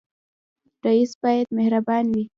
[0.85, 2.23] رئیس باید مهربان وي